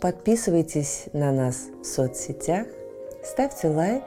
Подписывайтесь 0.00 1.06
на 1.12 1.32
нас 1.32 1.66
в 1.82 1.84
соцсетях, 1.84 2.68
ставьте 3.24 3.66
лайк, 3.66 4.04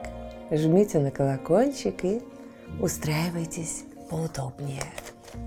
жмите 0.50 0.98
на 0.98 1.10
колокольчик 1.10 2.02
и 2.04 2.22
устраивайтесь 2.80 3.84
поудобнее. 4.08 4.84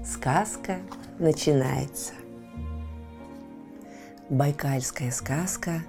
Сказка 0.05 0.77
начинается. 1.17 2.13
Байкальская 4.29 5.09
сказка 5.09 5.81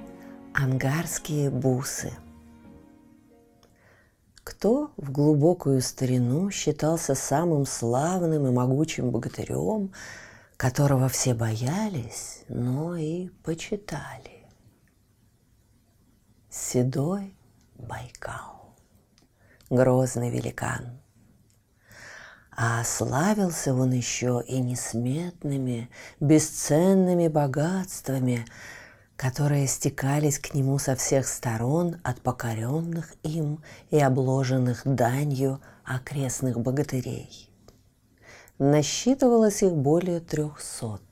«Ангарские 0.54 1.50
бусы». 1.50 2.12
Кто 4.42 4.90
в 4.96 5.12
глубокую 5.12 5.82
старину 5.82 6.50
считался 6.50 7.14
самым 7.14 7.66
славным 7.66 8.46
и 8.46 8.50
могучим 8.50 9.10
богатырем, 9.10 9.92
которого 10.56 11.10
все 11.10 11.34
боялись, 11.34 12.42
но 12.48 12.96
и 12.96 13.28
почитали? 13.44 14.35
Седой 16.58 17.36
Байкал, 17.76 18.74
грозный 19.68 20.30
великан– 20.30 20.98
а 22.58 22.82
славился 22.84 23.74
он 23.74 23.92
еще 23.92 24.42
и 24.46 24.60
несметными, 24.60 25.90
бесценными 26.18 27.28
богатствами, 27.28 28.46
которые 29.16 29.66
стекались 29.66 30.38
к 30.38 30.54
нему 30.54 30.78
со 30.78 30.96
всех 30.96 31.28
сторон 31.28 32.00
от 32.02 32.22
покоренных 32.22 33.12
им 33.22 33.62
и 33.90 33.98
обложенных 34.00 34.80
данью 34.86 35.60
окрестных 35.84 36.58
богатырей. 36.58 37.50
Насчитывалось 38.58 39.62
их 39.62 39.76
более 39.76 40.20
трехсот. 40.20 41.02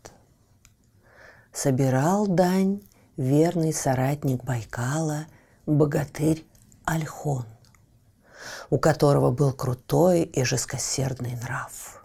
Собирал 1.53 2.27
дань 2.27 2.81
верный 3.19 3.73
соратник 3.73 4.43
Байкала, 4.45 5.27
богатырь 5.67 6.45
Альхон 6.85 7.47
у 8.71 8.79
которого 8.79 9.31
был 9.31 9.53
крутой 9.53 10.23
и 10.23 10.45
жесткосердный 10.45 11.37
нрав. 11.43 12.05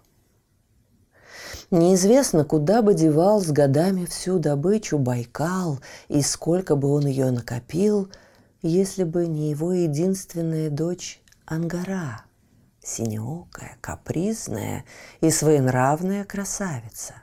Неизвестно, 1.70 2.44
куда 2.44 2.82
бы 2.82 2.94
девал 2.94 3.40
с 3.40 3.48
годами 3.48 4.04
всю 4.04 4.38
добычу 4.38 4.98
Байкал 4.98 5.78
и 6.08 6.20
сколько 6.22 6.74
бы 6.74 6.92
он 6.92 7.06
ее 7.06 7.30
накопил, 7.30 8.10
если 8.62 9.04
бы 9.04 9.26
не 9.26 9.50
его 9.50 9.72
единственная 9.72 10.68
дочь 10.68 11.20
Ангара, 11.46 12.22
синеокая, 12.82 13.76
капризная 13.80 14.84
и 15.20 15.30
своенравная 15.30 16.24
красавица. 16.24 17.14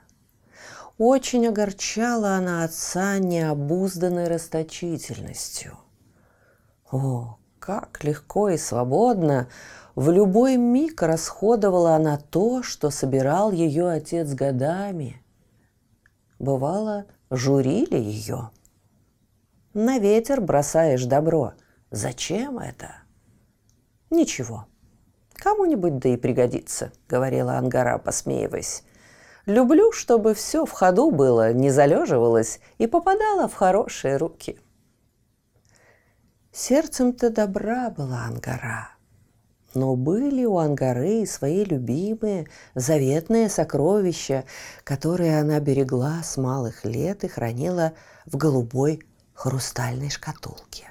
Очень 0.96 1.46
огорчала 1.46 2.32
она 2.36 2.64
отца 2.64 3.18
необузданной 3.18 4.28
расточительностью. 4.28 5.78
О, 6.90 7.36
как 7.58 8.02
легко 8.02 8.48
и 8.48 8.56
свободно 8.56 9.48
в 9.94 10.10
любой 10.10 10.56
миг 10.56 11.02
расходовала 11.02 11.96
она 11.96 12.18
то, 12.18 12.62
что 12.62 12.90
собирал 12.90 13.52
ее 13.52 13.88
отец 13.90 14.32
годами. 14.32 15.20
Бывало, 16.38 17.06
журили 17.30 17.98
ее. 17.98 18.50
На 19.74 19.98
ветер 19.98 20.40
бросаешь 20.40 21.04
добро. 21.04 21.52
Зачем 21.90 22.58
это? 22.58 22.92
Ничего. 24.08 24.66
Кому-нибудь 25.34 25.98
да 25.98 26.08
и 26.10 26.16
пригодится, 26.16 26.92
говорила 27.08 27.58
Ангара, 27.58 27.98
посмеиваясь. 27.98 28.82
Люблю, 29.46 29.92
чтобы 29.92 30.34
все 30.34 30.64
в 30.64 30.72
ходу 30.72 31.10
было, 31.10 31.52
не 31.52 31.70
залеживалось 31.70 32.60
и 32.78 32.86
попадало 32.86 33.48
в 33.48 33.54
хорошие 33.54 34.16
руки. 34.16 34.58
Сердцем-то 36.60 37.30
добра 37.30 37.88
была 37.88 38.24
Ангара. 38.24 38.88
Но 39.74 39.94
были 39.94 40.44
у 40.44 40.58
Ангары 40.58 41.24
свои 41.24 41.62
любимые, 41.62 42.48
заветные 42.74 43.48
сокровища, 43.48 44.44
которые 44.82 45.38
она 45.38 45.60
берегла 45.60 46.20
с 46.24 46.36
малых 46.36 46.84
лет 46.84 47.22
и 47.22 47.28
хранила 47.28 47.92
в 48.26 48.36
голубой 48.36 49.00
хрустальной 49.34 50.10
шкатулке. 50.10 50.90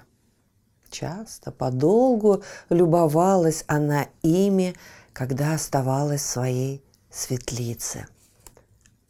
Часто, 0.90 1.52
подолгу 1.52 2.44
любовалась 2.70 3.66
она 3.68 4.08
ими, 4.22 4.74
когда 5.12 5.54
оставалась 5.54 6.22
в 6.22 6.28
своей 6.28 6.82
светлице. 7.12 8.08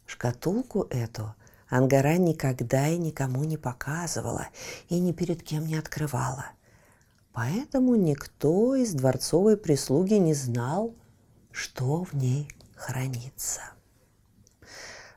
Шкатулку 0.06 0.88
эту 0.90 1.36
Ангара 1.68 2.16
никогда 2.16 2.88
и 2.88 2.96
никому 2.96 3.44
не 3.44 3.56
показывала 3.56 4.48
и 4.88 4.98
ни 4.98 5.12
перед 5.12 5.42
кем 5.42 5.66
не 5.66 5.76
открывала. 5.76 6.46
Поэтому 7.32 7.94
никто 7.94 8.74
из 8.74 8.94
дворцовой 8.94 9.56
прислуги 9.56 10.14
не 10.14 10.34
знал, 10.34 10.94
что 11.52 12.04
в 12.04 12.14
ней 12.14 12.48
хранится. 12.74 13.60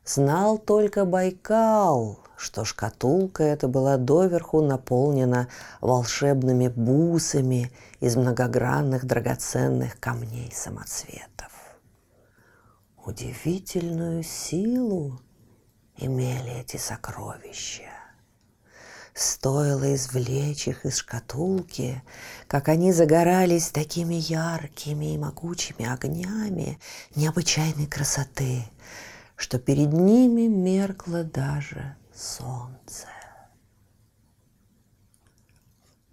Знал 0.05 0.57
только 0.57 1.05
Байкал, 1.05 2.19
что 2.35 2.65
шкатулка 2.65 3.43
эта 3.43 3.67
была 3.67 3.97
доверху 3.97 4.61
наполнена 4.61 5.47
волшебными 5.79 6.67
бусами 6.67 7.71
из 7.99 8.15
многогранных 8.17 9.05
драгоценных 9.05 9.99
камней 9.99 10.51
самоцветов. 10.53 11.51
Удивительную 13.05 14.23
силу 14.23 15.19
имели 15.97 16.59
эти 16.59 16.77
сокровища. 16.77 17.89
Стоило 19.13 19.93
извлечь 19.93 20.67
их 20.67 20.85
из 20.85 20.97
шкатулки, 20.97 22.01
как 22.47 22.69
они 22.69 22.93
загорались 22.93 23.69
такими 23.69 24.15
яркими 24.15 25.13
и 25.13 25.17
могучими 25.17 25.85
огнями 25.85 26.79
необычайной 27.15 27.87
красоты, 27.87 28.63
что 29.35 29.59
перед 29.59 29.91
ними 29.91 30.47
меркло 30.47 31.23
даже 31.23 31.95
солнце. 32.15 33.07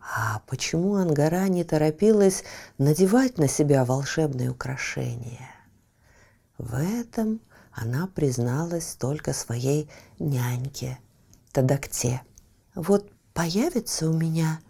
А 0.00 0.41
почему 0.47 0.97
Ангара 0.97 1.47
не 1.49 1.65
торопилась 1.65 2.43
надевать 2.78 3.39
на 3.39 3.47
себя 3.47 3.84
волшебные 3.84 4.50
украшения? 4.50 5.50
В 6.56 6.75
этом 6.75 7.41
она 7.81 8.09
призналась 8.09 8.97
только 8.97 9.33
своей 9.33 9.89
няньке, 10.19 10.99
Тадакте. 11.53 12.22
Вот 12.75 13.11
появится 13.33 14.11
у 14.11 14.12
меня 14.12 14.61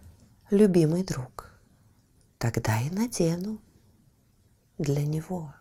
любимый 0.51 1.05
друг, 1.05 1.51
тогда 2.39 2.81
и 2.81 2.91
надену 2.91 3.61
для 4.77 5.07
него. 5.07 5.55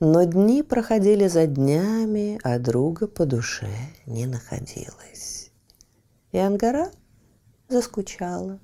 Но 0.00 0.24
дни 0.24 0.62
проходили 0.62 1.26
за 1.26 1.46
днями, 1.46 2.38
а 2.44 2.58
друга 2.58 3.08
по 3.08 3.26
душе 3.26 3.70
не 4.06 4.26
находилось. 4.26 5.50
И 6.32 6.38
Ангара 6.38 6.92
заскучала. 7.68 8.60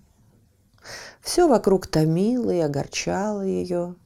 Все 1.20 1.48
вокруг 1.48 1.86
томило 1.86 2.50
и 2.50 2.60
огорчало 2.60 3.42
ее– 3.42 3.96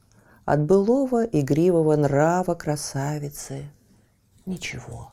от 0.48 0.62
былого 0.62 1.26
игривого 1.26 1.94
нрава 1.94 2.54
красавицы 2.54 3.68
ничего 4.46 5.12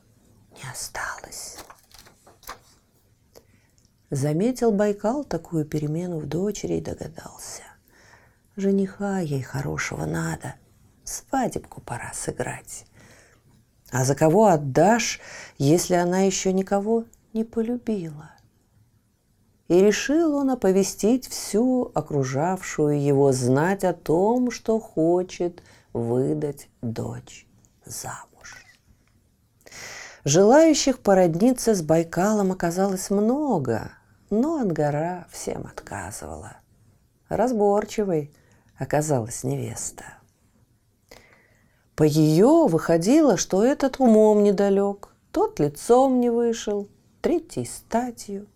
не 0.52 0.72
осталось. 0.72 1.58
Заметил 4.10 4.72
Байкал 4.72 5.26
такую 5.26 5.66
перемену 5.66 6.20
в 6.20 6.26
дочери 6.26 6.76
и 6.76 6.82
догадался. 6.82 7.64
Жениха 8.56 9.20
ей 9.20 9.42
хорошего 9.42 10.06
надо, 10.06 10.56
свадебку 11.04 11.82
пора 11.82 12.14
сыграть. 12.14 12.86
А 13.92 14.06
за 14.06 14.16
кого 14.16 14.48
отдашь, 14.48 15.20
если 15.58 15.96
она 15.96 16.22
еще 16.22 16.54
никого 16.54 17.04
не 17.34 17.44
полюбила? 17.44 18.32
И 19.68 19.80
решил 19.80 20.36
он 20.36 20.52
оповестить 20.52 21.28
всю 21.28 21.92
окружавшую 21.96 23.02
его 23.02 23.32
знать 23.32 23.84
о 23.84 23.94
том, 23.94 24.52
что 24.52 24.80
хочет 24.80 25.64
выдать 25.92 26.70
дочь 26.82 27.48
замуж. 27.86 28.66
Желающих 30.24 31.00
породниться 31.00 31.74
с 31.74 31.82
Байкалом 31.82 32.52
оказалось 32.52 33.10
много, 33.10 33.92
Но 34.32 34.58
Ангара 34.58 35.28
всем 35.32 35.68
отказывала. 35.68 36.58
Разборчивой 37.30 38.34
оказалась 38.78 39.44
невеста. 39.44 40.04
По 41.96 42.04
ее 42.04 42.68
выходило, 42.68 43.38
что 43.38 43.64
этот 43.64 44.00
умом 44.00 44.44
недалек, 44.44 45.10
тот 45.32 45.60
лицом 45.60 46.20
не 46.20 46.30
вышел, 46.30 46.90
третий 47.22 47.66
статью. 47.66 48.48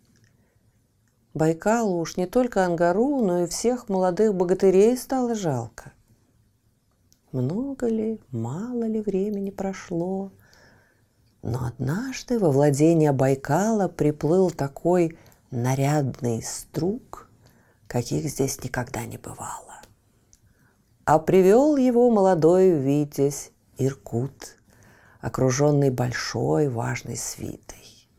Байкалу 1.33 1.99
уж 1.99 2.17
не 2.17 2.25
только 2.25 2.65
Ангару, 2.65 3.23
но 3.23 3.43
и 3.43 3.47
всех 3.47 3.87
молодых 3.87 4.33
богатырей 4.33 4.97
стало 4.97 5.35
жалко. 5.35 5.93
Много 7.31 7.87
ли, 7.87 8.19
мало 8.31 8.85
ли 8.85 9.01
времени 9.01 9.51
прошло, 9.51 10.31
но 11.43 11.65
однажды 11.65 12.39
во 12.39 12.51
владение 12.51 13.11
Байкала 13.11 13.87
приплыл 13.87 14.49
такой 14.49 15.17
нарядный 15.51 16.41
струк, 16.41 17.29
каких 17.87 18.25
здесь 18.29 18.63
никогда 18.63 19.05
не 19.05 19.17
бывало. 19.17 19.81
А 21.05 21.19
привел 21.19 21.77
его 21.77 22.09
молодой 22.09 22.71
Витязь 22.71 23.51
Иркут, 23.77 24.57
окруженный 25.21 25.91
большой 25.91 26.67
важной 26.69 27.15
свитой. 27.15 28.09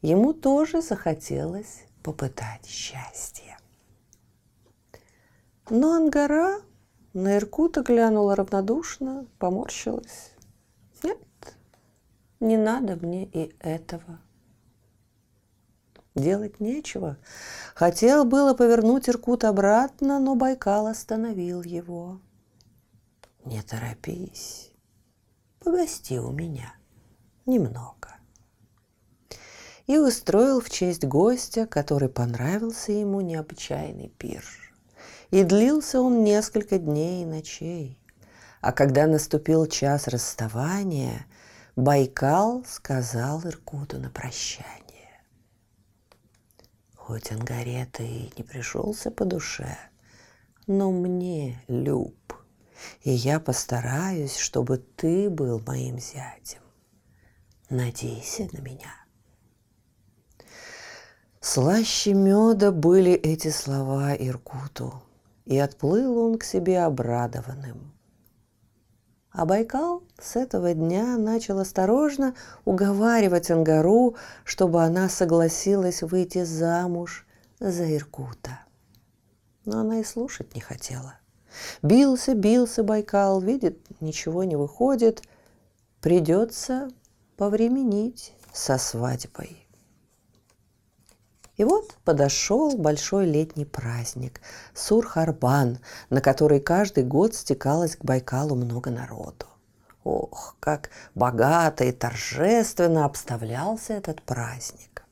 Ему 0.00 0.32
тоже 0.32 0.82
захотелось 0.82 1.85
попытать 2.06 2.64
счастье. 2.66 3.58
Но 5.68 5.94
Ангара 5.94 6.60
на 7.14 7.36
Иркута 7.36 7.82
глянула 7.82 8.36
равнодушно, 8.36 9.26
поморщилась. 9.40 10.30
Нет, 11.02 11.18
не 12.38 12.56
надо 12.56 12.94
мне 12.94 13.24
и 13.24 13.56
этого. 13.58 14.20
Делать 16.14 16.60
нечего. 16.60 17.18
Хотел 17.74 18.24
было 18.24 18.54
повернуть 18.54 19.08
Иркут 19.08 19.42
обратно, 19.42 20.20
но 20.20 20.36
Байкал 20.36 20.86
остановил 20.86 21.60
его. 21.62 22.20
Не 23.44 23.62
торопись, 23.62 24.70
погости 25.58 26.18
у 26.18 26.30
меня 26.30 26.72
немного 27.46 28.15
и 29.86 29.98
устроил 29.98 30.60
в 30.60 30.70
честь 30.70 31.04
гостя, 31.04 31.66
который 31.66 32.08
понравился 32.08 32.92
ему 32.92 33.20
необычайный 33.20 34.08
пир. 34.08 34.44
И 35.30 35.42
длился 35.42 36.00
он 36.00 36.24
несколько 36.24 36.78
дней 36.78 37.22
и 37.22 37.26
ночей. 37.26 38.00
А 38.60 38.72
когда 38.72 39.06
наступил 39.06 39.66
час 39.66 40.08
расставания, 40.08 41.26
Байкал 41.76 42.64
сказал 42.66 43.42
Иркуту 43.44 43.98
на 43.98 44.10
прощание. 44.10 44.74
Хоть 46.96 47.30
Ангаре 47.30 47.88
и 48.00 48.32
не 48.36 48.42
пришелся 48.42 49.12
по 49.12 49.24
душе, 49.24 49.78
но 50.66 50.90
мне 50.90 51.62
люб, 51.68 52.34
и 53.02 53.12
я 53.12 53.38
постараюсь, 53.38 54.36
чтобы 54.36 54.78
ты 54.78 55.30
был 55.30 55.60
моим 55.60 56.00
зятем. 56.00 56.62
Надейся 57.68 58.48
на 58.52 58.58
меня. 58.58 59.05
Слаще 61.48 62.12
меда 62.12 62.72
были 62.72 63.12
эти 63.12 63.50
слова 63.50 64.16
Иркуту, 64.16 65.00
и 65.44 65.56
отплыл 65.56 66.18
он 66.18 66.38
к 66.38 66.42
себе 66.42 66.82
обрадованным. 66.82 67.92
А 69.30 69.46
Байкал 69.46 70.02
с 70.20 70.34
этого 70.34 70.74
дня 70.74 71.16
начал 71.16 71.60
осторожно 71.60 72.34
уговаривать 72.64 73.52
Ангару, 73.52 74.16
чтобы 74.42 74.82
она 74.82 75.08
согласилась 75.08 76.02
выйти 76.02 76.42
замуж 76.42 77.24
за 77.60 77.94
Иркута. 77.94 78.62
Но 79.64 79.78
она 79.78 80.00
и 80.00 80.04
слушать 80.04 80.52
не 80.56 80.60
хотела. 80.60 81.14
Бился, 81.80 82.34
бился 82.34 82.82
Байкал, 82.82 83.40
видит, 83.40 83.78
ничего 84.00 84.42
не 84.42 84.56
выходит. 84.56 85.22
Придется 86.00 86.90
повременить 87.36 88.34
со 88.52 88.78
свадьбой. 88.78 89.65
И 91.56 91.64
вот 91.64 91.94
подошел 92.04 92.76
большой 92.76 93.26
летний 93.26 93.64
праздник– 93.64 94.40
Сурхарбан, 94.74 95.78
на 96.10 96.20
который 96.20 96.60
каждый 96.60 97.04
год 97.04 97.34
стекалось 97.34 97.96
к 97.96 98.04
Байкалу 98.04 98.54
много 98.54 98.90
народу. 98.90 99.46
Ох, 100.04 100.56
как 100.60 100.90
богато 101.14 101.84
и 101.84 101.92
торжественно 101.92 103.06
обставлялся 103.06 103.94
этот 103.94 104.22
праздник. 104.22 105.02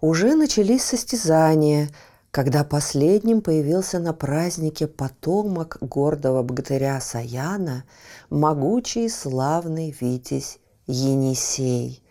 Уже 0.00 0.34
начались 0.34 0.84
состязания, 0.84 1.88
когда 2.30 2.64
последним 2.64 3.40
появился 3.40 3.98
на 3.98 4.12
празднике 4.12 4.88
потомок 4.88 5.78
гордого 5.80 6.42
богатыря 6.42 7.00
Саяна, 7.00 7.84
могучий 8.28 9.06
и 9.06 9.08
славный 9.08 9.96
Витязь 9.98 10.58
Енисей, 10.86 12.02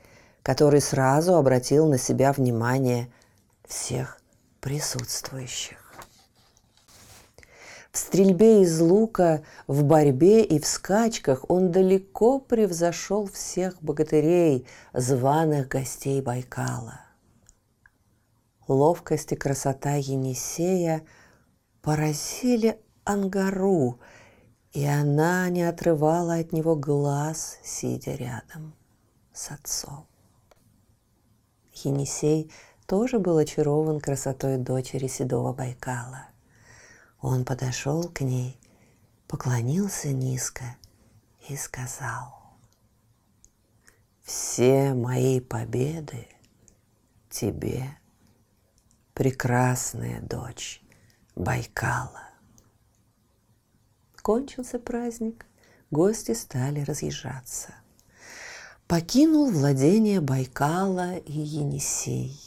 который 0.44 0.82
сразу 0.82 1.36
обратил 1.36 1.88
на 1.88 1.98
себя 1.98 2.34
внимание 2.34 3.10
всех 3.68 4.22
присутствующих. 4.62 5.88
В 7.92 8.00
стрельбе 8.00 8.62
из 8.62 8.80
лука, 8.80 9.44
в 9.66 9.84
борьбе 9.84 10.44
и 10.44 10.60
в 10.60 10.68
скачках 10.68 11.50
он 11.50 11.72
далеко 11.72 12.40
превзошел 12.40 13.26
всех 13.28 13.82
богатырей, 13.82 14.68
званых 14.94 15.68
гостей 15.68 16.22
Байкала. 16.22 17.02
Ловкость 18.68 19.32
и 19.32 19.36
красота 19.36 19.96
Енисея 19.96 21.06
поразили 21.82 22.80
Ангару, 23.04 24.00
и 24.74 24.86
она 24.86 25.50
не 25.50 25.64
отрывала 25.64 26.36
от 26.36 26.52
него 26.52 26.76
глаз, 26.76 27.58
сидя 27.64 28.14
рядом 28.14 28.76
с 29.34 29.50
отцом. 29.50 30.06
Енисей 31.74 32.52
тоже 32.88 33.20
был 33.20 33.38
очарован 33.38 34.00
красотой 34.00 34.58
дочери 34.58 35.08
седого 35.08 35.54
Байкала. 35.54 36.28
Он 37.20 37.44
подошел 37.44 38.10
к 38.10 38.22
ней, 38.22 38.58
поклонился 39.28 40.14
низко 40.14 40.64
и 41.50 41.58
сказал, 41.58 42.34
«Все 44.24 44.94
мои 44.94 45.42
победы 45.42 46.28
тебе, 47.30 47.98
прекрасная 49.14 50.22
дочь 50.22 50.82
Байкала». 51.36 52.24
Кончился 54.22 54.80
праздник, 54.80 55.46
гости 55.92 56.34
стали 56.34 56.82
разъезжаться. 56.82 57.76
Покинул 58.88 59.52
владение 59.52 60.22
Байкала 60.22 61.18
и 61.18 61.34
Енисей. 61.34 62.47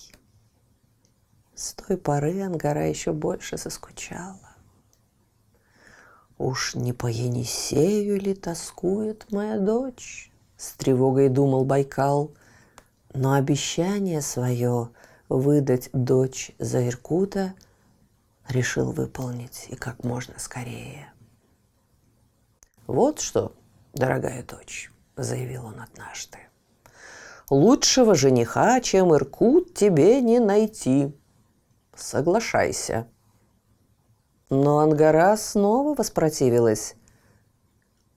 С 1.60 1.74
той 1.74 1.98
поры 1.98 2.40
Ангара 2.40 2.88
еще 2.88 3.12
больше 3.12 3.58
заскучала. 3.58 4.56
Уж 6.38 6.74
не 6.74 6.94
по 6.94 7.06
Енисею 7.06 8.18
ли 8.18 8.32
тоскует 8.34 9.30
моя 9.30 9.58
дочь? 9.58 10.32
С 10.56 10.72
тревогой 10.72 11.28
думал 11.28 11.66
Байкал. 11.66 12.30
Но 13.12 13.34
обещание 13.34 14.22
свое 14.22 14.88
выдать 15.28 15.90
дочь 15.92 16.52
за 16.58 16.88
Иркута 16.88 17.52
решил 18.48 18.92
выполнить 18.92 19.66
и 19.68 19.76
как 19.76 20.02
можно 20.02 20.38
скорее. 20.38 21.12
«Вот 22.86 23.20
что, 23.20 23.52
дорогая 23.92 24.42
дочь»,— 24.44 24.90
заявил 25.16 25.66
он 25.66 25.78
однажды,— 25.78 26.38
«лучшего 27.50 28.14
жениха, 28.14 28.80
чем 28.80 29.14
Иркут, 29.14 29.74
тебе 29.74 30.22
не 30.22 30.38
найти 30.38 31.14
соглашайся». 32.02 33.06
Но 34.50 34.80
Ангара 34.80 35.36
снова 35.36 35.94
воспротивилась. 35.94 36.96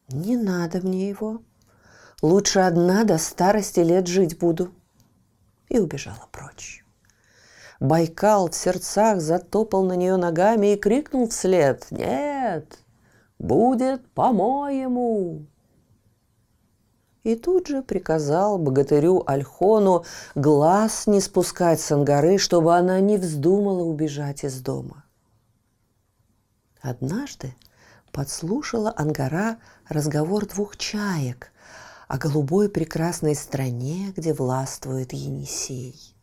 «Не 0.10 0.36
надо 0.36 0.82
мне 0.82 1.10
его. 1.10 1.42
Лучше 2.22 2.60
одна 2.60 3.04
до 3.04 3.18
старости 3.18 3.80
лет 3.80 4.08
жить 4.08 4.40
буду». 4.40 4.74
И 5.70 5.80
убежала 5.80 6.28
прочь. 6.32 6.84
Байкал 7.80 8.50
в 8.50 8.56
сердцах 8.56 9.22
затопал 9.22 9.84
на 9.84 9.94
нее 9.94 10.16
ногами 10.16 10.74
и 10.74 10.78
крикнул 10.78 11.30
вслед 11.30 11.86
«Нет, 11.92 12.80
будет 13.38 14.10
по-моему!» 14.13 15.48
И 17.24 17.36
тут 17.36 17.68
же 17.68 17.82
приказал 17.82 18.58
богатырю 18.58 19.24
Альхону 19.25 20.06
глаз 20.36 21.08
не 21.08 21.22
спускать 21.22 21.80
с 21.80 21.92
Ангары, 21.92 22.38
чтобы 22.38 22.75
она 22.75 23.00
не 23.00 23.18
вздумала 23.18 23.84
убежать 23.84 24.44
из 24.44 24.62
дома. 24.62 25.06
Однажды 26.82 27.56
подслушала 28.12 28.94
Ангара 28.96 29.58
разговор 29.88 30.46
двух 30.46 30.75
чаек 30.77 31.51
о 32.10 32.18
голубой 32.18 32.70
прекрасной 32.70 33.36
стране, 33.36 34.13
где 34.15 34.34
властвует 34.34 35.13
Енисей. 35.13 36.13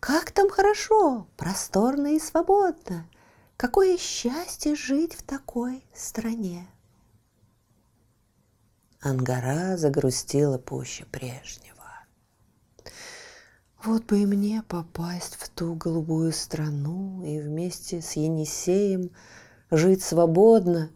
Как 0.00 0.32
там 0.32 0.50
хорошо, 0.50 1.26
просторно 1.36 2.14
и 2.14 2.20
свободно. 2.20 3.08
Какое 3.56 3.96
счастье 3.96 4.76
жить 4.76 5.14
в 5.14 5.22
такой 5.22 5.84
стране. 5.94 6.68
Ангара 9.00 9.76
загрустила 9.76 10.58
пуще 10.58 11.04
прежнего. 11.04 11.68
Вот 13.84 14.04
бы 14.06 14.22
и 14.22 14.26
мне 14.26 14.64
попасть 14.66 15.36
в 15.36 15.48
ту 15.50 15.74
голубую 15.74 16.32
страну 16.32 17.22
и 17.24 17.38
вместе 17.38 18.02
с 18.02 18.12
Енисеем 18.14 19.10
жить 19.70 20.02
свободно 20.02 20.90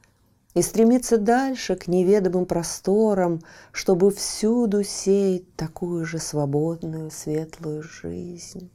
и 0.55 0.63
стремиться 0.63 1.17
дальше 1.17 1.77
к 1.77 1.87
неведомым 1.87 2.45
просторам, 2.45 3.41
чтобы 3.71 4.11
всюду 4.11 4.83
сеять 4.83 5.55
такую 5.55 6.05
же 6.05 6.19
свободную, 6.19 7.13
светлую 7.13 7.85
жизнь. 7.85 8.69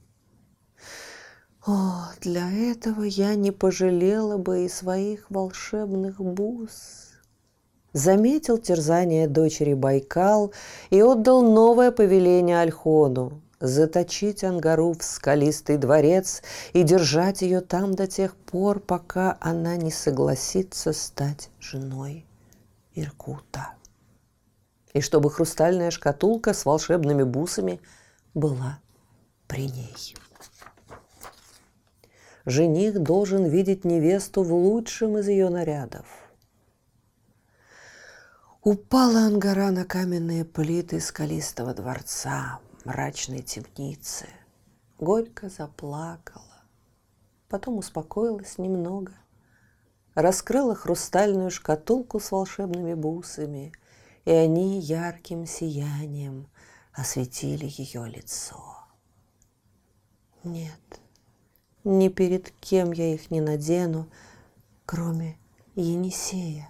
О, 1.65 2.05
для 2.22 2.50
этого 2.50 3.03
я 3.03 3.36
не 3.36 3.51
пожалела 3.51 4.38
бы 4.38 4.63
и 4.63 4.69
своих 4.69 5.29
волшебных 5.29 6.22
бус 6.22 7.17
заметил 7.98 8.58
терзание 8.58 9.27
дочери 9.27 9.74
Байкал 9.74 10.54
и 10.89 11.01
отдал 11.01 11.42
новое 11.42 11.92
повеление 11.92 12.62
Альхону 12.62 13.42
заточить 13.60 14.44
Ангару 14.44 14.94
в 14.94 15.04
скалистый 15.04 15.77
дворец 15.77 16.44
и 16.74 16.84
держать 16.84 17.42
ее 17.42 17.62
там 17.62 17.96
до 17.96 18.06
тех 18.06 18.36
пор, 18.36 18.80
пока 18.80 19.36
она 19.42 19.77
не 19.77 19.89
согласится 19.89 20.94
стать 20.94 21.50
женой 21.60 22.24
Иркута. 22.94 23.74
И 24.94 25.01
чтобы 25.01 25.32
хрустальная 25.32 25.89
шкатулка 25.89 26.54
с 26.54 26.66
волшебными 26.66 27.24
бусами 27.24 27.82
была 28.36 28.80
при 29.48 29.68
ней. 29.70 30.16
Жених 32.46 33.00
должен 33.00 33.46
видеть 33.46 33.86
невесту 33.86 34.44
в 34.44 34.54
лучшем 34.54 35.18
из 35.18 35.27
ее 35.27 35.50
нарядов– 35.50 36.06
Упала 38.70 39.22
ангара 39.22 39.72
на 39.72 39.86
каменные 39.86 40.44
плиты 40.44 41.00
скалистого 41.00 41.74
дворца, 41.74 42.60
мрачной 42.84 43.42
темницы. 43.42 44.28
Горько 45.00 45.48
заплакала. 45.48 46.66
Потом 47.48 47.78
успокоилась 47.78 48.58
немного. 48.58 49.14
Раскрыла 50.16 50.76
хрустальную 50.76 51.50
шкатулку 51.50 52.20
с 52.20 52.30
волшебными 52.30 52.94
бусами, 52.94 53.72
и 54.26 54.32
они 54.32 54.82
ярким 54.82 55.46
сиянием 55.46 56.50
осветили 56.92 57.72
ее 57.72 58.06
лицо. 58.06 58.80
Нет, 60.44 61.00
ни 61.86 62.10
перед 62.10 62.52
кем 62.60 62.92
я 62.92 63.14
их 63.14 63.32
не 63.32 63.40
надену, 63.40 64.10
кроме 64.86 65.38
Енисея 65.76 66.70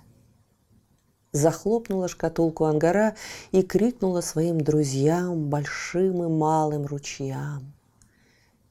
захлопнула 1.37 2.07
шкатулку 2.07 2.65
ангара 2.65 3.15
и 3.51 3.61
крикнула 3.61 4.21
своим 4.21 4.59
друзьям, 4.59 5.49
большим 5.49 6.23
и 6.23 6.27
малым 6.27 6.85
ручьям. 6.85 7.73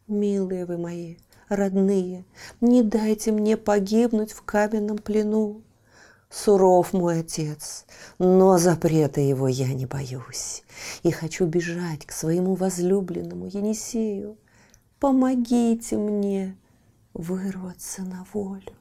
«Милые 0.07 0.67
вы 0.67 0.79
мои, 0.79 1.17
родные, 1.49 2.25
не 2.61 2.83
дайте 2.83 3.33
мне 3.33 3.57
погибнуть 3.57 4.33
в 4.33 4.43
каменном 4.43 4.99
плену. 4.99 5.63
Суров 6.29 6.93
мой 6.93 7.21
отец, 7.21 7.87
но 8.19 8.59
запрета 8.59 9.21
его 9.21 9.49
я 9.49 9.73
не 9.73 9.87
боюсь 9.87 10.65
и 11.03 11.11
хочу 11.11 11.47
бежать 11.47 12.05
к 12.05 12.13
своему 12.13 12.55
возлюбленному 12.55 13.47
Енисею. 13.47 14.37
Помогите 14.99 15.97
мне 15.97 16.57
вырваться 17.15 18.03
на 18.03 18.27
волю 18.33 18.73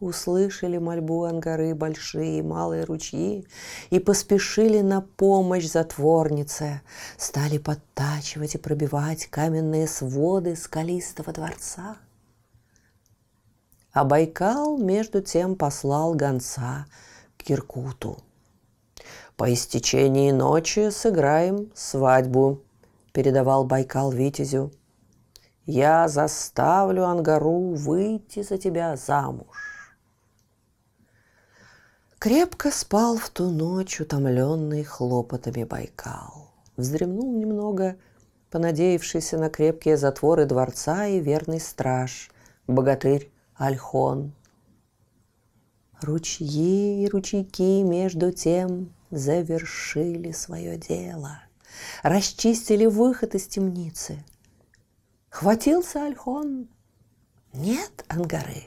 услышали 0.00 0.78
мольбу 0.78 1.24
ангары 1.24 1.74
большие 1.74 2.38
и 2.38 2.42
малые 2.42 2.84
ручьи 2.84 3.46
и 3.90 3.98
поспешили 3.98 4.80
на 4.80 5.02
помощь 5.02 5.66
затворнице, 5.66 6.80
стали 7.18 7.58
подтачивать 7.58 8.54
и 8.54 8.58
пробивать 8.58 9.26
каменные 9.26 9.86
своды 9.86 10.56
скалистого 10.56 11.32
дворца. 11.32 11.98
А 13.92 14.04
Байкал 14.04 14.78
между 14.78 15.20
тем 15.20 15.54
послал 15.54 16.14
гонца 16.14 16.86
к 17.36 17.42
Киркуту. 17.44 18.18
«По 19.36 19.52
истечении 19.52 20.30
ночи 20.30 20.90
сыграем 20.90 21.70
свадьбу»,— 21.74 22.62
передавал 23.12 23.64
Байкал 23.64 24.12
Витязю. 24.12 24.70
«Я 25.66 26.08
заставлю 26.08 27.06
Ангару 27.06 27.74
выйти 27.74 28.42
за 28.42 28.58
тебя 28.58 28.96
замуж». 28.96 29.69
Крепко 32.20 32.70
спал 32.70 33.16
в 33.16 33.30
ту 33.30 33.48
ночь, 33.48 33.98
утомленный 33.98 34.84
хлопотами 34.84 35.64
Байкал. 35.64 36.50
Вздремнул 36.76 37.32
немного, 37.32 37.96
понадеявшийся 38.50 39.38
на 39.38 39.48
крепкие 39.48 39.96
затворы 39.96 40.44
дворца 40.44 41.06
и 41.06 41.18
верный 41.18 41.60
страж, 41.60 42.30
богатырь 42.66 43.30
Альхон. 43.54 44.34
Ручьи 46.02 47.02
и 47.02 47.08
ручейки 47.08 47.82
между 47.82 48.32
тем 48.32 48.92
завершили 49.10 50.32
свое 50.32 50.76
дело, 50.76 51.40
расчистили 52.02 52.84
выход 52.84 53.34
из 53.34 53.46
темницы. 53.46 54.22
Хватился 55.30 56.04
Альхон? 56.04 56.68
Нет, 57.54 58.04
Ангары, 58.08 58.64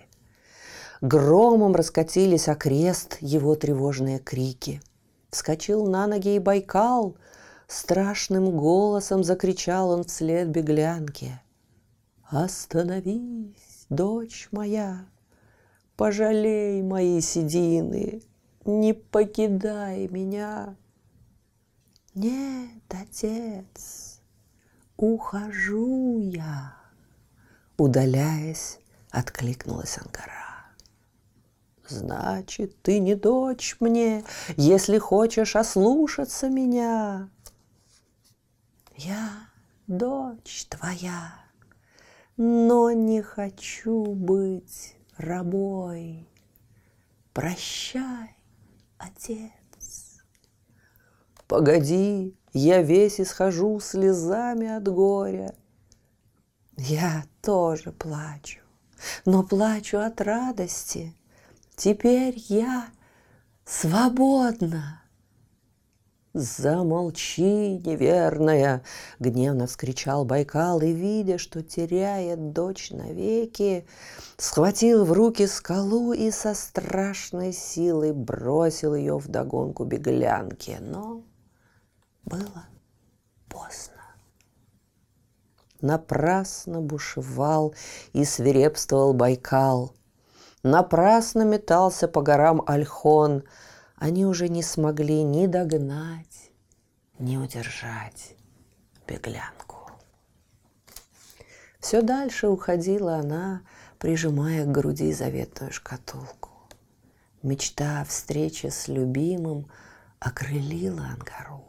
Громом 1.04 1.76
раскатились 1.76 2.48
окрест 2.48 3.18
его 3.20 3.56
тревожные 3.56 4.20
крики. 4.20 4.82
Вскочил 5.32 5.86
на 5.86 6.08
ноги 6.08 6.36
и 6.36 6.40
Байкал, 6.40 7.18
страшным 7.68 8.52
голосом 8.52 9.22
закричал 9.22 9.90
он 9.90 10.06
вслед 10.06 10.48
беглянке. 10.48 11.42
«Остановись, 12.30 13.86
дочь 13.90 14.48
моя, 14.54 15.06
пожалей 15.98 16.82
мои 16.82 17.20
седины, 17.20 18.22
не 18.64 18.94
покидай 18.94 20.08
меня!» 20.08 20.78
«Нет, 22.16 22.82
отец, 22.88 24.22
ухожу 24.96 26.22
я!» 26.22 26.78
Удаляясь, 27.76 28.80
откликнулась 29.12 29.98
Ангара. 29.98 30.43
Значит, 31.88 32.82
ты 32.82 33.00
не 33.00 33.16
дочь 33.16 33.76
мне, 33.80 34.24
если 34.56 34.98
хочешь 34.98 35.56
ослушаться 35.56 36.50
меня. 36.50 37.30
Я 38.96 39.30
дочь 39.88 40.66
твоя, 40.70 41.34
но 42.38 42.92
не 42.92 43.22
хочу 43.22 44.06
быть 44.06 44.96
рабой. 45.18 46.30
Прощай, 47.34 48.38
отец. 48.98 50.22
Погоди, 51.48 52.38
я 52.54 52.82
весь 52.82 53.20
исхожу 53.20 53.80
слезами 53.82 54.70
от 54.70 54.88
горя. 54.88 55.54
Я 56.78 57.26
тоже 57.42 57.92
плачу, 57.92 58.62
но 59.26 59.44
плачу 59.44 59.98
от 59.98 60.22
радости– 60.22 61.14
Теперь 61.76 62.36
я 62.50 62.88
свободна. 63.66 65.00
«Замолчи, 66.34 67.78
неверная!»— 67.86 68.84
гневно 69.20 69.68
вскричал 69.68 70.26
Байкал, 70.26 70.82
и, 70.82 70.92
видя, 70.92 71.38
что 71.38 71.62
теряет 71.62 72.54
дочь 72.54 72.90
навеки, 72.90 73.86
схватил 74.38 75.06
в 75.06 75.12
руки 75.12 75.46
скалу 75.46 76.12
и 76.12 76.32
со 76.32 76.56
страшной 76.56 77.54
силой 77.54 78.14
бросил 78.14 78.96
ее 78.96 79.20
в 79.20 79.28
догонку 79.28 79.86
беглянки. 79.86 80.78
Но 80.82 81.22
было 82.26 82.66
поздно. 83.48 84.02
Напрасно 85.82 86.82
бушевал 86.82 87.76
и 88.14 88.26
свирепствовал 88.26 89.14
Байкал— 89.14 89.94
Напрасно 90.64 91.44
метался 91.44 92.08
по 92.08 92.22
горам 92.22 92.64
Альхон. 92.66 93.44
Они 93.98 94.26
уже 94.26 94.48
не 94.48 94.64
смогли 94.64 95.22
ни 95.22 95.46
догнать, 95.46 96.52
ни 97.20 97.36
удержать 97.36 98.36
беглянку. 99.06 99.92
Все 101.80 102.02
дальше 102.02 102.48
уходила 102.48 103.18
она, 103.18 103.62
прижимая 104.00 104.64
к 104.64 104.72
груди 104.72 105.12
заветную 105.12 105.74
шкатулку. 105.74 106.50
Мечта 107.42 108.00
о 108.00 108.06
встрече 108.06 108.72
с 108.72 108.88
любимым 108.88 109.70
окрылила 110.20 111.08
Ангару. 111.08 111.66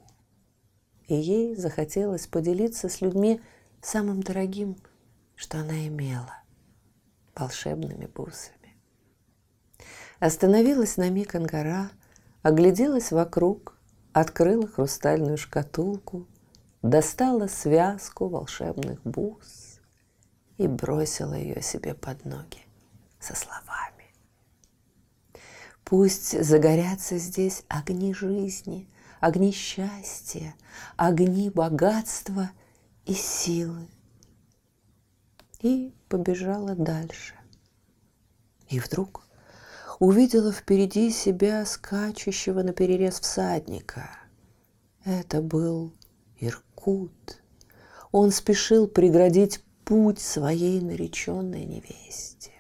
и 1.09 1.17
ей 1.17 1.57
захотелось 1.57 2.29
поделиться 2.29 2.89
с 2.89 3.01
людьми 3.01 3.43
самым 3.83 4.23
дорогим, 4.23 4.77
что 5.35 5.59
она 5.59 5.87
имела– 5.89 6.39
волшебными 7.35 8.07
бусами. 8.07 8.54
Остановилась 10.21 10.97
на 10.97 11.11
миг 11.11 11.35
Ангара, 11.35 11.91
огляделась 12.43 13.11
вокруг, 13.11 13.77
открыла 14.13 14.67
хрустальную 14.67 15.37
шкатулку, 15.37 16.27
достала 16.83 17.47
связку 17.47 18.29
волшебных 18.29 19.03
бус 19.03 19.81
и 20.57 20.69
бросила 20.69 21.35
ее 21.35 21.61
себе 21.63 21.95
под 21.95 22.25
ноги 22.25 22.61
со 23.19 23.35
словами. 23.35 24.15
Пусть 25.85 26.43
загорятся 26.43 27.19
здесь 27.19 27.65
огни 27.69 28.15
жизни, 28.15 28.89
огни 29.21 29.53
счастья, 29.53 30.55
огни 30.97 31.51
богатства 31.51 32.51
и 33.05 33.15
силы. 33.15 33.89
И 35.61 35.95
побежала 36.09 36.75
дальше. 36.75 37.35
И 38.69 38.79
вдруг 38.79 39.24
увидела 39.99 40.53
впереди 40.53 41.11
себя 41.11 41.65
скачущего 41.65 42.63
на 42.63 42.73
перерез 42.73 43.21
всадника. 43.21 44.11
Это 45.05 45.43
был 45.43 45.93
Иркут. 46.39 47.43
Он 48.11 48.31
спешил 48.31 48.87
преградить 48.89 49.63
путь 49.85 50.21
своей 50.21 50.81
нареченной 50.81 51.65
невесте. 51.65 52.53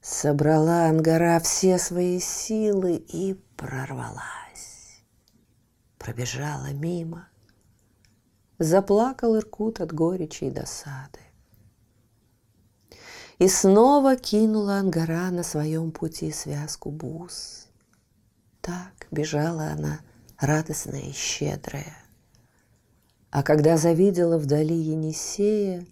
Собрала 0.00 0.86
Ангара 0.86 1.38
все 1.40 1.78
свои 1.78 2.18
силы 2.20 2.96
и 2.96 3.34
прорвалась. 3.56 5.02
Пробежала 5.98 6.72
мимо. 6.72 7.28
Заплакал 8.58 9.36
Иркут 9.36 9.80
от 9.80 9.92
горечи 9.92 10.44
и 10.44 10.50
досады. 10.50 11.20
И 13.38 13.48
снова 13.48 14.16
кинула 14.16 14.78
Ангара 14.78 15.30
на 15.30 15.42
своем 15.44 15.92
пути 15.92 16.32
связку 16.32 16.90
бус. 16.90 17.68
Так 18.60 19.06
бежала 19.12 19.68
она, 19.68 20.00
радостная 20.38 21.02
и 21.02 21.12
щедрая. 21.12 21.96
А 23.30 23.42
когда 23.42 23.76
завидела 23.76 24.38
вдали 24.38 24.74
Енисея, 24.74 25.86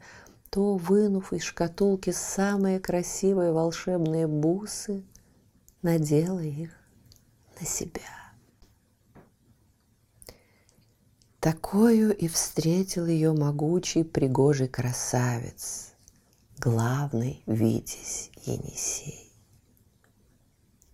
то, 0.50 0.76
вынув 0.76 1.33
из 1.33 1.43
шкатулки 1.43 2.11
самые 2.11 2.81
красивые 2.81 3.53
волшебные 3.53 4.26
бусы, 4.26 5.05
надела 5.83 6.41
их 6.41 6.71
на 7.61 7.67
себя. 7.67 8.00
Такою 11.41 12.17
и 12.17 12.26
встретил 12.26 13.07
ее 13.07 13.33
могучий 13.33 14.03
пригожий 14.03 14.67
красавец, 14.67 15.93
главный 16.59 17.43
Витязь 17.47 18.31
Енисей. 18.45 19.31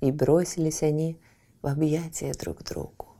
И 0.00 0.10
бросились 0.10 0.82
они 0.82 1.20
в 1.60 1.66
объятия 1.68 2.32
друг 2.32 2.64
другу. 2.64 3.16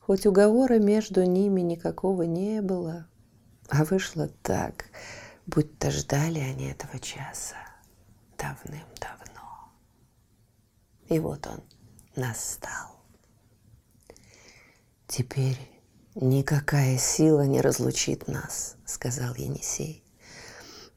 Хоть 0.00 0.26
уговора 0.26 0.78
между 0.78 1.22
ними 1.24 1.60
никакого 1.60 2.22
не 2.22 2.62
было, 2.62 3.06
а 3.68 3.84
вышло 3.84 4.28
так, 4.42 4.86
будто 5.46 5.90
ждали 5.90 6.40
они 6.40 6.70
этого 6.70 6.98
часа 6.98 7.56
давным-давно. 8.38 9.72
И 11.08 11.18
вот 11.18 11.46
он 11.46 11.62
настал. 12.16 13.02
Теперь 15.06 15.58
никакая 16.14 16.96
сила 16.96 17.42
не 17.42 17.60
разлучит 17.60 18.26
нас, 18.26 18.76
сказал 18.86 19.34
Енисей. 19.34 20.02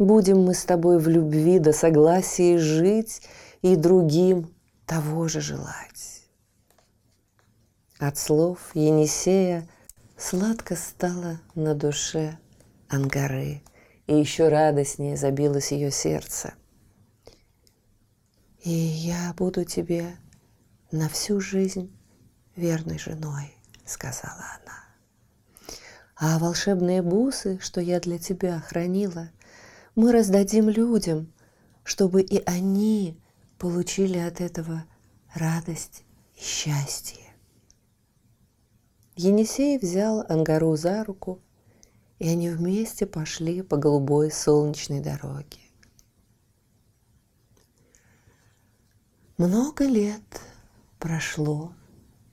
Будем 0.04 0.44
мы 0.44 0.54
с 0.54 0.66
тобой 0.66 1.00
в 1.00 1.08
любви 1.08 1.60
до 1.60 1.72
согласия 1.72 2.58
жить 2.58 3.22
и 3.62 3.78
другим 3.78 4.54
того 4.86 5.30
же 5.30 5.40
желать. 5.40 6.28
От 8.00 8.18
слов 8.18 8.60
Енисея 8.74 9.66
сладко 10.18 10.76
стало 10.76 11.40
на 11.56 11.74
душе 11.74 12.38
Ангары, 12.90 13.62
и 14.06 14.20
еще 14.20 14.50
радостнее 14.50 15.16
забилось 15.16 15.72
ее 15.72 15.90
сердце. 15.90 16.54
И 18.62 18.72
я 18.72 19.34
буду 19.38 19.64
тебе 19.64 20.18
на 20.92 21.08
всю 21.08 21.40
жизнь 21.40 21.98
верной 22.58 23.00
женой, 23.00 23.56
сказала 23.86 24.44
она. 24.60 24.84
А 26.18 26.40
волшебные 26.40 27.02
бусы, 27.02 27.58
что 27.62 27.80
я 27.80 28.02
для 28.02 28.20
тебя 28.20 28.60
хранила, 28.60 29.30
мы 29.96 30.12
раздадим 30.12 30.70
людям, 30.70 31.32
чтобы 31.84 32.22
и 32.22 32.42
они 32.46 33.20
получили 33.58 34.18
от 34.18 34.42
этого 34.42 34.86
радость 35.34 36.04
и 36.36 36.42
счастье. 36.42 37.24
Енисей 39.16 39.78
взял 39.78 40.26
Ангару 40.28 40.76
за 40.76 41.04
руку– 41.04 41.42
и 42.24 42.30
они 42.30 42.50
вместе 42.50 43.06
пошли 43.06 43.62
по 43.62 43.76
голубой 43.76 44.32
солнечной 44.32 45.02
дороге. 45.02 45.60
Много 49.38 49.86
лет 49.86 50.42
прошло 51.00 51.74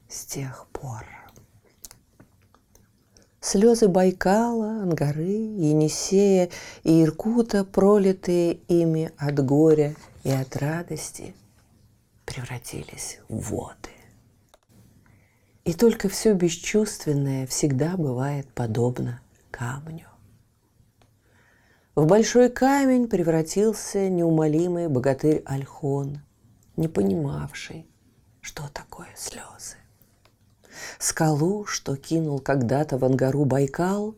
с 0.09 0.25
тех 0.27 0.69
пор. 0.69 1.20
Слезы 3.41 3.89
Байкала, 3.89 4.83
Ангары, 4.83 5.25
Енисея 5.25 6.51
и 6.83 7.03
Иркута, 7.03 7.65
пролитые 7.65 8.55
ими 8.69 9.13
от 9.17 9.43
горя 9.43 9.97
и 10.25 10.31
от 10.31 10.57
радости, 10.57 11.35
превратились 12.27 13.19
в 13.29 13.51
воды. 13.51 13.89
И 15.65 15.73
только 15.73 16.11
все 16.11 16.35
бесчувственное 16.35 17.47
всегда 17.47 17.97
бывает 17.97 18.47
подобно 18.53 19.23
камню. 19.51 20.07
В 21.95 22.07
большой 22.07 22.51
камень 22.51 23.09
превратился 23.09 24.11
неумолимый 24.11 24.89
богатырь 24.89 25.43
Альхон, 25.47 26.21
не 26.77 26.89
понимавший, 26.89 27.87
что 28.43 28.69
такое 28.69 29.09
слезы. 29.17 29.80
Скалу, 30.99 31.67
что 31.67 31.97
кинул 31.97 32.39
когда-то 32.39 32.99
в 32.99 33.05
Ангару 33.05 33.45
Байкал, 33.45 34.17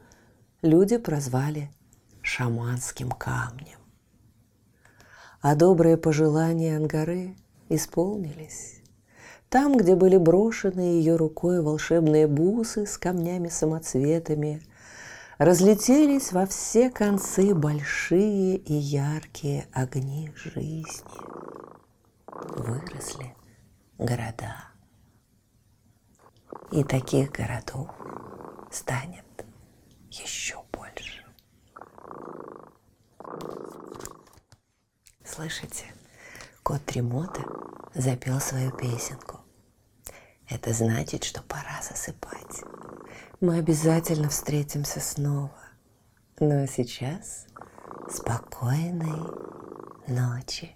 люди 0.62 0.96
прозвали 0.96 1.70
шаманским 2.22 3.10
камнем. 3.10 3.78
А 5.40 5.54
добрые 5.56 5.96
пожелания 5.96 6.76
Ангары 6.76 7.34
исполнились. 7.68 8.82
Там, 9.48 9.76
где 9.76 9.96
были 9.96 10.16
брошены 10.16 10.80
ее 10.80 11.16
рукой 11.16 11.60
волшебные 11.60 12.26
бусы 12.26 12.86
с 12.86 12.96
камнями-самоцветами, 12.96 14.62
разлетелись 15.36 16.32
во 16.32 16.46
все 16.46 16.90
концы 16.90 17.54
большие 17.54 18.56
и 18.56 18.72
яркие 18.72 19.66
огни 19.72 20.32
жизни. 20.36 20.86
Выросли 22.56 23.34
города. 23.98 24.71
И 26.72 26.84
таких 26.84 27.30
городов 27.32 27.90
станет 28.70 29.24
еще 30.10 30.56
больше. 30.72 31.24
Слышите, 35.22 35.84
кот 36.62 36.82
Тремота 36.86 37.42
запел 37.94 38.40
свою 38.40 38.70
песенку. 38.72 39.40
Это 40.48 40.72
значит, 40.72 41.24
что 41.24 41.42
пора 41.42 41.82
засыпать. 41.82 42.62
Мы 43.40 43.58
обязательно 43.58 44.28
встретимся 44.30 45.00
снова. 45.00 45.52
Ну 46.40 46.64
а 46.64 46.66
сейчас 46.66 47.46
спокойной 48.10 49.20
ночи. 50.06 50.74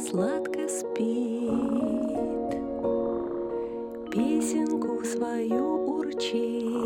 Сладко 0.00 0.66
спит, 0.68 1.50
Песенку 4.10 5.04
свою 5.04 5.98
урчит. 5.98 6.79